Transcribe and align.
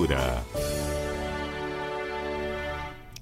Cultura. 0.00 0.42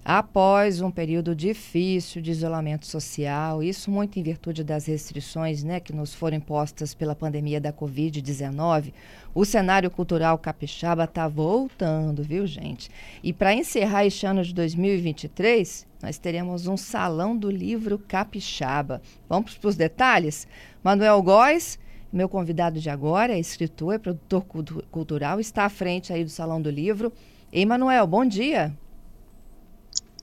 Após 0.05 0.81
um 0.81 0.93
período 0.93 1.35
difícil 1.35 2.23
de 2.23 2.31
isolamento 2.31 2.87
social, 2.87 3.63
isso 3.63 3.91
muito 3.91 4.19
em 4.19 4.23
virtude 4.23 4.63
das 4.63 4.87
restrições 4.87 5.65
né, 5.65 5.81
que 5.81 5.93
nos 5.93 6.15
foram 6.15 6.37
impostas 6.37 6.95
pela 6.95 7.17
pandemia 7.17 7.61
da 7.61 7.73
Covid-19, 7.73 8.93
o 9.35 9.45
cenário 9.45 9.91
cultural 9.91 10.39
capixaba 10.39 11.03
está 11.05 11.27
voltando, 11.27 12.23
viu, 12.23 12.47
gente? 12.47 12.89
E 13.25 13.33
para 13.33 13.53
encerrar 13.53 14.07
este 14.07 14.25
ano 14.25 14.45
de 14.45 14.55
2023, 14.55 15.85
nós 16.01 16.17
teremos 16.17 16.69
um 16.69 16.77
Salão 16.77 17.37
do 17.37 17.51
Livro 17.51 17.99
Capixaba. 17.99 19.03
Vamos 19.29 19.59
para 19.59 19.69
os 19.69 19.77
detalhes? 19.77 20.47
Manuel 20.83 21.21
Góes, 21.23 21.77
meu 22.13 22.29
convidado 22.29 22.81
de 22.81 22.89
agora, 22.89 23.35
é 23.35 23.39
escritor, 23.39 23.95
é 23.95 23.99
produtor 23.99 24.45
cultural, 24.91 25.39
está 25.39 25.65
à 25.65 25.69
frente 25.69 26.13
aí 26.13 26.25
do 26.25 26.31
Salão 26.31 26.61
do 26.61 26.71
Livro. 26.71 27.13
Ei, 27.53 27.65
Manuel, 27.67 28.07
bom 28.07 28.25
dia. 28.25 28.75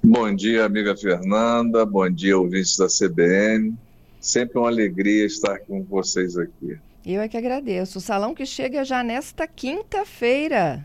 Bom 0.04 0.34
dia, 0.36 0.66
amiga 0.66 0.96
Fernanda. 0.96 1.86
Bom 1.86 2.10
dia, 2.10 2.38
ouvintes 2.38 2.77
da 2.77 2.88
CBN. 2.88 3.76
Sempre 4.20 4.60
uma 4.60 4.68
alegria 4.68 5.26
estar 5.26 5.60
com 5.60 5.84
vocês 5.84 6.38
aqui. 6.38 6.77
Eu 7.05 7.22
é 7.22 7.27
que 7.27 7.38
agradeço. 7.38 7.99
O 7.99 8.02
salão 8.02 8.34
que 8.34 8.46
chega 8.46 8.84
já 8.84 9.04
nesta 9.04 9.48
quinta-feira. 9.48 10.84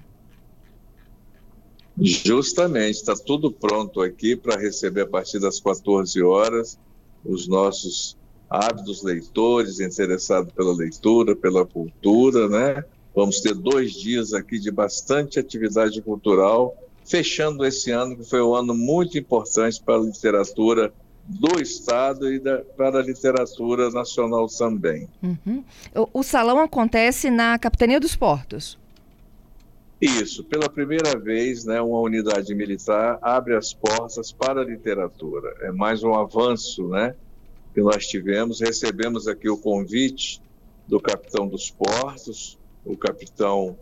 Justamente, 1.98 2.96
está 2.96 3.14
tudo 3.14 3.50
pronto 3.50 4.00
aqui 4.00 4.36
para 4.36 4.58
receber 4.58 5.02
a 5.02 5.06
partir 5.06 5.38
das 5.38 5.60
14 5.60 6.22
horas 6.22 6.78
os 7.24 7.46
nossos 7.46 8.16
ávidos 8.50 9.02
leitores 9.02 9.78
interessados 9.78 10.52
pela 10.52 10.74
leitura, 10.74 11.36
pela 11.36 11.64
cultura, 11.64 12.48
né? 12.48 12.84
Vamos 13.14 13.40
ter 13.40 13.54
dois 13.54 13.92
dias 13.92 14.34
aqui 14.34 14.58
de 14.58 14.70
bastante 14.70 15.38
atividade 15.38 16.02
cultural 16.02 16.76
fechando 17.04 17.64
esse 17.64 17.90
ano, 17.90 18.16
que 18.16 18.24
foi 18.24 18.42
um 18.42 18.54
ano 18.54 18.74
muito 18.74 19.18
importante 19.18 19.82
para 19.82 19.96
a 19.96 20.00
literatura 20.00 20.92
do 21.26 21.60
Estado 21.60 22.32
e 22.32 22.38
da, 22.38 22.58
para 22.58 22.98
a 22.98 23.02
literatura 23.02 23.90
nacional 23.90 24.46
também. 24.46 25.08
Uhum. 25.22 25.64
O, 25.94 26.20
o, 26.20 26.22
salão 26.22 26.60
acontece 26.60 27.30
na 27.30 27.58
Capitania 27.58 28.00
dos 28.00 28.16
Portos. 28.16 28.78
Isso, 30.00 30.42
pela 30.44 30.68
primeira 30.68 31.18
vez, 31.18 31.64
né, 31.64 31.80
uma 31.80 32.00
unidade 32.00 32.54
militar 32.54 33.18
abre 33.20 33.54
as 33.54 33.74
portas 33.74 34.32
para 34.32 34.62
a 34.62 34.64
literatura. 34.64 35.54
É 35.60 35.70
mais 35.70 36.02
um 36.02 36.14
avanço 36.14 36.88
né, 36.88 37.14
que 37.72 37.80
nós 37.80 38.06
tivemos. 38.06 38.60
Recebemos 38.60 39.26
aqui 39.28 39.48
o 39.48 39.56
convite 39.56 40.40
do 40.86 41.00
capitão 41.00 41.46
dos 41.46 41.70
portos, 41.70 42.58
o 42.84 42.96
capitão 42.96 43.78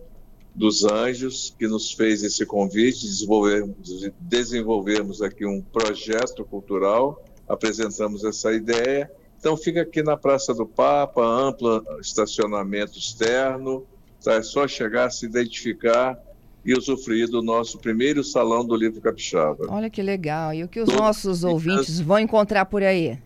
dos 0.55 0.85
Anjos, 0.85 1.55
que 1.59 1.69
nos 1.69 1.93
fez 1.93 2.23
esse 2.23 2.45
convite, 2.45 3.07
desenvolvermos, 3.07 4.11
desenvolvermos 4.19 5.23
aqui 5.23 5.47
um 5.47 5.63
projeto 5.63 6.45
cultural, 6.45 7.25
apresentamos 7.49 8.25
essa 8.25 8.53
ideia. 8.53 9.11
Então 9.39 9.57
fica 9.57 9.83
aqui 9.83 10.03
na 10.03 10.17
Praça 10.17 10.53
do 10.53 10.67
Papa, 10.67 11.25
amplo 11.25 11.83
estacionamento 12.01 12.99
externo, 12.99 13.87
tá? 14.23 14.35
é 14.35 14.43
só 14.43 14.67
chegar, 14.67 15.11
se 15.11 15.27
identificar 15.27 16.19
e 16.65 16.77
usufruir 16.77 17.29
do 17.31 17.41
nosso 17.41 17.79
primeiro 17.79 18.25
Salão 18.25 18.67
do 18.67 18.75
Livro 18.75 19.01
Capixaba. 19.01 19.67
Olha 19.69 19.89
que 19.89 20.03
legal. 20.03 20.53
E 20.53 20.65
o 20.65 20.69
que 20.69 20.81
os 20.81 20.87
Todos 20.87 21.01
nossos 21.01 21.45
ouvintes 21.45 22.01
vão 22.01 22.19
encontrar 22.19 22.65
por 22.65 22.83
aí? 22.83 23.19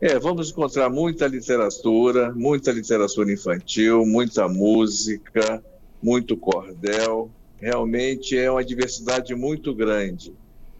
É, 0.00 0.16
vamos 0.16 0.50
encontrar 0.50 0.88
muita 0.88 1.26
literatura, 1.26 2.32
muita 2.32 2.70
literatura 2.70 3.32
infantil, 3.32 4.06
muita 4.06 4.48
música, 4.48 5.60
muito 6.00 6.36
cordel. 6.36 7.28
Realmente 7.60 8.38
é 8.38 8.48
uma 8.48 8.64
diversidade 8.64 9.34
muito 9.34 9.74
grande, 9.74 10.32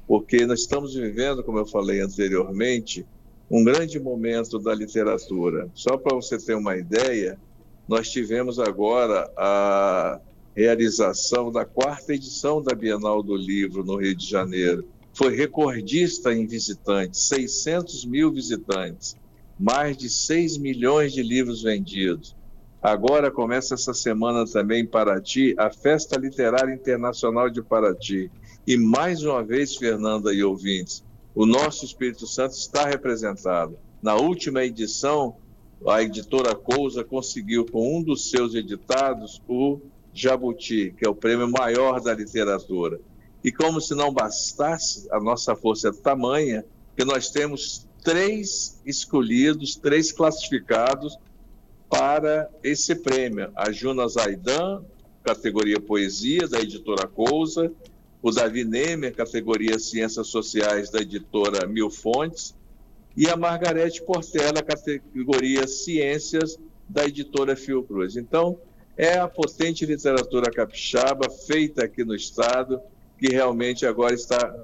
porque 0.06 0.47
nós 0.47 0.60
estamos 0.60 0.94
vivendo, 0.94 1.43
como 1.43 1.59
eu 1.59 1.66
falei 1.66 2.00
anteriormente, 2.00 3.04
um 3.50 3.65
grande 3.65 3.98
momento 3.98 4.56
da 4.56 4.72
literatura. 4.72 5.69
Só 5.75 5.97
para 5.97 6.14
você 6.14 6.38
ter 6.38 6.54
uma 6.54 6.76
ideia, 6.76 7.37
nós 7.88 8.09
tivemos 8.09 8.60
agora 8.60 9.28
a 9.37 10.20
realização 10.54 11.50
da 11.50 11.64
quarta 11.64 12.14
edição 12.14 12.62
da 12.62 12.72
Bienal 12.72 13.20
do 13.20 13.34
Livro 13.34 13.82
no 13.82 13.97
Rio 13.97 14.14
de 14.14 14.25
Janeiro 14.25 14.87
foi 15.19 15.34
recordista 15.34 16.33
em 16.33 16.47
visitantes, 16.47 17.23
600 17.23 18.05
mil 18.05 18.31
visitantes, 18.31 19.17
mais 19.59 19.97
de 19.97 20.09
6 20.09 20.59
milhões 20.59 21.12
de 21.12 21.25
livros 21.25 21.61
vendidos. 21.61 22.37
Agora 22.81 23.29
começa 23.29 23.75
essa 23.75 23.93
semana 23.93 24.47
também 24.47 24.83
em 24.83 24.87
Paraty 24.87 25.56
a 25.59 25.71
Festa 25.71 26.17
Literária 26.17 26.73
Internacional 26.73 27.51
de 27.51 27.61
Paraty. 27.61 28.31
E 28.65 28.77
mais 28.77 29.25
uma 29.25 29.43
vez, 29.43 29.75
Fernanda 29.75 30.33
e 30.33 30.45
ouvintes, 30.45 31.05
o 31.35 31.45
nosso 31.45 31.85
Espírito 31.85 32.25
Santo 32.25 32.53
está 32.53 32.87
representado. 32.87 33.77
Na 34.00 34.15
última 34.15 34.65
edição, 34.65 35.35
a 35.85 36.00
editora 36.00 36.55
Cousa 36.55 37.03
conseguiu, 37.03 37.67
com 37.67 37.99
um 37.99 38.05
dos 38.05 38.31
seus 38.31 38.55
editados, 38.55 39.43
o 39.49 39.81
Jabuti, 40.15 40.95
que 40.97 41.05
é 41.05 41.11
o 41.11 41.15
prêmio 41.15 41.50
maior 41.50 42.00
da 42.00 42.15
literatura. 42.15 43.00
E 43.48 43.50
como 43.50 43.81
se 43.81 43.94
não 43.94 44.12
bastasse, 44.12 45.09
a 45.10 45.19
nossa 45.19 45.56
força 45.56 45.88
é 45.88 45.92
tamanha 45.92 46.66
que 46.94 47.03
nós 47.03 47.31
temos 47.31 47.88
três 48.04 48.78
escolhidos, 48.84 49.75
três 49.75 50.12
classificados 50.12 51.19
para 51.88 52.50
esse 52.62 52.94
prêmio. 52.94 53.50
A 53.56 53.72
Juna 53.72 54.06
Zaidan, 54.06 54.84
categoria 55.25 55.81
Poesia, 55.81 56.47
da 56.47 56.60
editora 56.60 57.06
Cousa, 57.06 57.72
o 58.20 58.31
Davi 58.31 58.64
Nemer, 58.64 59.14
categoria 59.14 59.78
Ciências 59.78 60.26
Sociais, 60.26 60.91
da 60.91 61.00
editora 61.00 61.66
Mil 61.66 61.88
Fontes, 61.88 62.54
e 63.16 63.31
a 63.31 63.34
Margarete 63.34 64.03
Portela, 64.03 64.62
categoria 64.62 65.66
Ciências, 65.66 66.58
da 66.87 67.06
editora 67.06 67.56
Fiocruz. 67.56 68.14
Então, 68.14 68.58
é 68.94 69.16
a 69.19 69.26
potente 69.26 69.87
literatura 69.87 70.50
capixaba, 70.50 71.31
feita 71.31 71.87
aqui 71.87 72.04
no 72.04 72.14
Estado, 72.14 72.78
que 73.19 73.29
realmente 73.29 73.84
agora 73.84 74.15
está 74.15 74.55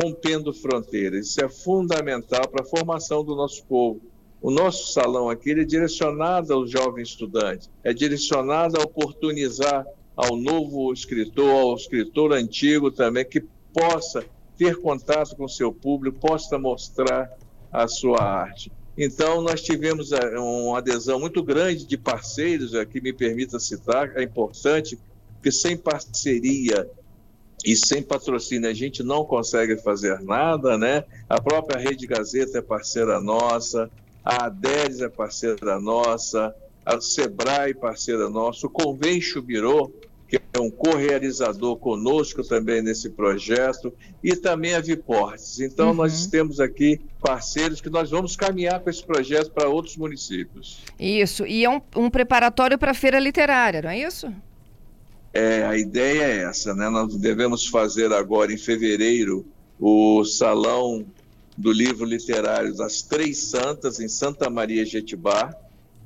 rompendo 0.00 0.52
fronteiras. 0.52 1.28
Isso 1.28 1.44
é 1.44 1.48
fundamental 1.48 2.48
para 2.48 2.62
a 2.62 2.66
formação 2.66 3.24
do 3.24 3.34
nosso 3.34 3.64
povo. 3.64 4.00
O 4.40 4.50
nosso 4.50 4.92
salão 4.92 5.28
aqui 5.28 5.50
é 5.50 5.64
direcionado 5.64 6.52
ao 6.52 6.66
jovem 6.66 7.02
estudante, 7.02 7.68
é 7.82 7.92
direcionado 7.92 8.78
a 8.78 8.84
oportunizar 8.84 9.84
ao 10.16 10.36
novo 10.36 10.92
escritor, 10.92 11.50
ao 11.50 11.74
escritor 11.74 12.32
antigo 12.32 12.90
também, 12.90 13.24
que 13.24 13.44
possa 13.72 14.24
ter 14.56 14.76
contato 14.76 15.36
com 15.36 15.48
seu 15.48 15.72
público, 15.72 16.18
possa 16.20 16.58
mostrar 16.58 17.30
a 17.72 17.86
sua 17.88 18.22
arte. 18.22 18.70
Então, 18.96 19.40
nós 19.40 19.62
tivemos 19.62 20.10
eh, 20.10 20.38
uma 20.38 20.78
adesão 20.78 21.20
muito 21.20 21.42
grande 21.42 21.86
de 21.86 21.96
parceiros, 21.96 22.74
aqui 22.74 23.00
me 23.00 23.12
permita 23.12 23.60
citar, 23.60 24.16
é 24.16 24.22
importante, 24.24 24.98
que 25.40 25.52
sem 25.52 25.76
parceria 25.76 26.88
e 27.64 27.74
sem 27.76 28.02
patrocínio 28.02 28.68
a 28.68 28.74
gente 28.74 29.02
não 29.02 29.24
consegue 29.24 29.76
fazer 29.76 30.20
nada, 30.20 30.78
né? 30.78 31.04
A 31.28 31.40
própria 31.40 31.78
Rede 31.80 32.06
Gazeta 32.06 32.58
é 32.58 32.62
parceira 32.62 33.20
nossa, 33.20 33.90
a 34.24 34.46
ADES 34.46 35.00
é 35.00 35.08
parceira 35.08 35.80
nossa, 35.80 36.54
a 36.84 37.00
Sebrae 37.00 37.74
parceira 37.74 38.28
nossa, 38.28 38.66
o 38.66 38.70
Convention 38.70 39.42
Bureau, 39.42 39.92
que 40.28 40.36
é 40.52 40.60
um 40.60 40.70
co-realizador 40.70 41.76
conosco 41.76 42.42
também 42.42 42.82
nesse 42.82 43.08
projeto, 43.08 43.92
e 44.22 44.36
também 44.36 44.74
a 44.74 44.80
Viportes. 44.80 45.58
Então, 45.60 45.88
uhum. 45.88 45.94
nós 45.94 46.26
temos 46.26 46.60
aqui 46.60 47.00
parceiros 47.20 47.80
que 47.80 47.88
nós 47.88 48.10
vamos 48.10 48.36
caminhar 48.36 48.78
com 48.80 48.90
esse 48.90 49.04
projeto 49.04 49.50
para 49.50 49.68
outros 49.68 49.96
municípios. 49.96 50.80
Isso, 51.00 51.46
e 51.46 51.64
é 51.64 51.70
um, 51.70 51.80
um 51.96 52.10
preparatório 52.10 52.78
para 52.78 52.90
a 52.90 52.94
feira 52.94 53.18
literária, 53.18 53.80
não 53.80 53.90
é 53.90 53.98
isso? 53.98 54.30
É, 55.38 55.64
a 55.64 55.78
ideia 55.78 56.22
é 56.24 56.36
essa, 56.48 56.74
né? 56.74 56.88
Nós 56.88 57.14
devemos 57.14 57.64
fazer 57.64 58.12
agora, 58.12 58.52
em 58.52 58.58
fevereiro, 58.58 59.46
o 59.78 60.24
Salão 60.24 61.06
do 61.56 61.70
Livro 61.70 62.04
Literário 62.04 62.74
das 62.74 63.02
Três 63.02 63.38
Santas, 63.44 64.00
em 64.00 64.08
Santa 64.08 64.50
Maria 64.50 64.84
Jetibá, 64.84 65.54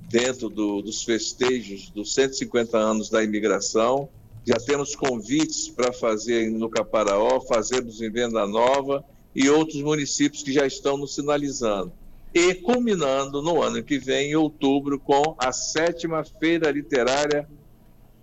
dentro 0.03 0.51
do, 0.51 0.83
dos 0.83 1.03
festejos 1.03 1.89
dos 1.89 2.13
150 2.13 2.77
anos 2.77 3.09
da 3.09 3.25
imigração. 3.25 4.07
Já 4.47 4.57
temos 4.57 4.95
convites 4.95 5.67
para 5.67 5.95
fazer 5.95 6.51
no 6.51 6.69
Caparaó, 6.69 7.41
fazemos 7.41 8.03
em 8.03 8.11
Venda 8.11 8.47
Nova 8.47 9.03
e 9.35 9.49
outros 9.49 9.81
municípios 9.81 10.43
que 10.43 10.53
já 10.53 10.67
estão 10.67 10.99
nos 10.99 11.15
sinalizando. 11.15 11.91
E 12.35 12.53
culminando 12.57 13.41
no 13.41 13.63
ano 13.63 13.83
que 13.83 13.99
vem, 13.99 14.33
em 14.33 14.37
outubro, 14.37 14.99
com 14.99 15.35
a 15.39 15.53
sétima 15.53 16.23
Feira 16.23 16.71
Literária 16.71 17.49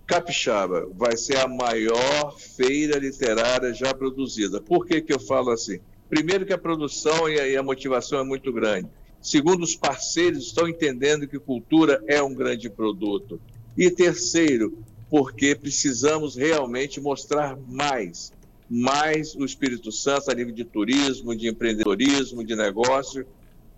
Capixaba 0.10 0.90
vai 0.96 1.16
ser 1.16 1.38
a 1.38 1.48
maior 1.48 2.36
feira 2.36 2.98
literária 2.98 3.72
já 3.76 3.94
produzida. 3.94 4.60
Por 4.60 4.84
que, 4.88 5.02
que 5.02 5.14
eu 5.14 5.20
falo 5.20 5.52
assim? 5.52 5.80
Primeiro 6.10 6.48
que 6.48 6.52
a 6.52 6.58
produção 6.58 7.30
e 7.30 7.56
a, 7.56 7.62
motivação 7.62 8.20
é 8.20 8.24
muito 8.24 8.52
grande. 8.52 8.90
Segundo, 9.22 9.62
os 9.62 9.76
parceiros 9.76 10.48
estão 10.48 10.68
entendendo 10.68 11.28
que 11.28 11.38
cultura 11.38 12.04
é 12.08 12.20
um 12.24 12.34
grande 12.34 12.72
produto. 12.72 13.40
E 13.78 13.92
terceiro, 13.92 14.80
porque 15.12 15.54
precisamos 15.54 16.36
realmente 16.36 17.00
mostrar 17.00 17.56
mais, 17.68 18.34
mais 18.68 19.36
o 19.36 19.46
Espírito 19.46 19.92
Santo 19.92 20.32
a 20.32 20.34
nível 20.34 20.56
de 20.56 20.66
turismo, 20.66 21.36
de 21.36 21.48
empreendedorismo, 21.48 22.44
de 22.44 22.56
negócio 22.56 23.28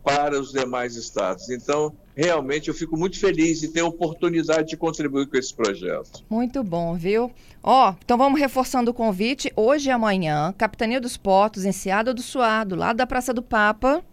para 0.04 0.40
os 0.40 0.52
demais 0.52 0.96
estados. 0.96 1.50
Então, 1.50 1.94
realmente 2.16 2.68
eu 2.68 2.74
fico 2.74 2.98
muito 2.98 3.20
feliz 3.20 3.60
de 3.60 3.68
ter 3.68 3.82
a 3.82 3.86
oportunidade 3.86 4.70
de 4.70 4.78
contribuir 4.78 5.28
com 5.28 5.38
esse 5.38 5.54
projeto. 5.54 6.24
Muito 6.30 6.64
bom, 6.64 6.96
viu? 6.96 7.32
Ó, 7.64 7.94
então 8.04 8.18
vamos 8.18 8.40
reforçando 8.40 8.92
o 8.92 8.94
convite. 8.94 9.52
Hoje 9.56 9.90
e 9.90 9.92
amanhã, 9.92 10.54
Capitania 10.58 11.00
dos 11.00 11.18
Portos, 11.18 11.66
em 11.66 11.72
Seada 11.72 12.14
do 12.14 12.22
Suá, 12.22 12.64
do 12.64 12.76
lado 12.76 12.98
da 12.98 13.08
Praça 13.08 13.34
do 13.34 13.44
Papa. 13.44 14.04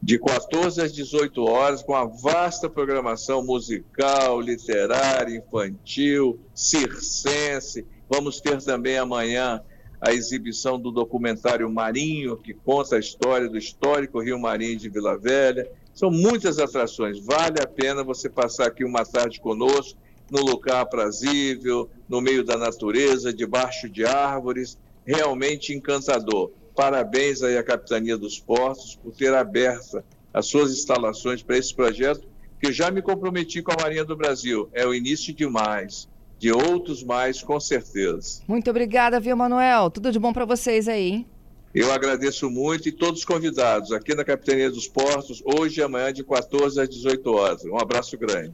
De 0.00 0.18
14 0.18 0.82
às 0.82 0.92
18 0.92 1.44
horas, 1.44 1.82
com 1.82 1.94
a 1.94 2.04
vasta 2.04 2.68
programação 2.68 3.44
musical, 3.44 4.40
literária, 4.40 5.36
infantil, 5.36 6.40
circense. 6.52 7.86
Vamos 8.10 8.40
ter 8.40 8.60
também 8.60 8.98
amanhã 8.98 9.62
a 10.02 10.12
exibição 10.12 10.80
do 10.80 10.90
documentário 10.90 11.70
Marinho, 11.70 12.36
que 12.36 12.52
conta 12.52 12.96
a 12.96 12.98
história 12.98 13.48
do 13.48 13.56
histórico 13.56 14.20
Rio 14.20 14.36
Marinho 14.36 14.76
de 14.76 14.88
Vila 14.88 15.16
Velha. 15.16 15.70
São 15.94 16.10
muitas 16.10 16.58
atrações, 16.58 17.24
vale 17.24 17.62
a 17.62 17.68
pena 17.68 18.02
você 18.02 18.28
passar 18.28 18.66
aqui 18.66 18.84
uma 18.84 19.04
tarde 19.04 19.40
conosco, 19.40 19.96
no 20.28 20.40
lugar 20.40 20.80
aprazível, 20.80 21.88
no 22.08 22.20
meio 22.20 22.42
da 22.42 22.56
natureza, 22.56 23.32
debaixo 23.32 23.88
de 23.88 24.04
árvores, 24.04 24.76
realmente 25.06 25.72
encantador. 25.72 26.50
Parabéns 26.74 27.40
aí 27.42 27.56
à 27.56 27.62
Capitania 27.62 28.18
dos 28.18 28.40
Portos 28.40 28.96
por 28.96 29.14
ter 29.14 29.32
aberto 29.32 30.02
as 30.34 30.46
suas 30.46 30.72
instalações 30.72 31.44
para 31.44 31.58
esse 31.58 31.72
projeto, 31.72 32.26
que 32.58 32.68
eu 32.68 32.72
já 32.72 32.90
me 32.90 33.02
comprometi 33.02 33.62
com 33.62 33.70
a 33.70 33.76
Marinha 33.80 34.04
do 34.04 34.16
Brasil. 34.16 34.68
É 34.72 34.84
o 34.84 34.92
início 34.92 35.32
de 35.32 35.46
mais 35.46 36.08
de 36.42 36.50
outros 36.50 37.04
mais, 37.04 37.40
com 37.40 37.60
certeza. 37.60 38.42
Muito 38.48 38.68
obrigada, 38.68 39.20
viu, 39.20 39.36
Manuel? 39.36 39.88
Tudo 39.88 40.10
de 40.10 40.18
bom 40.18 40.32
para 40.32 40.44
vocês 40.44 40.88
aí, 40.88 41.10
hein? 41.10 41.26
Eu 41.72 41.92
agradeço 41.92 42.50
muito 42.50 42.88
e 42.88 42.92
todos 42.92 43.24
convidados 43.24 43.92
aqui 43.92 44.12
na 44.12 44.24
Capitania 44.24 44.68
dos 44.68 44.88
Portos, 44.88 45.40
hoje 45.44 45.78
e 45.78 45.84
amanhã, 45.84 46.12
de 46.12 46.24
14 46.24 46.80
às 46.80 46.88
18 46.88 47.32
horas. 47.32 47.64
Um 47.64 47.78
abraço 47.78 48.18
grande. 48.18 48.50